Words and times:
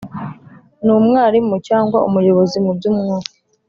numwarimu 0.83 1.55
cyangwa 1.67 1.97
umuyobozi 2.07 2.57
mu 2.65 2.71
by’umwuka 2.77 3.29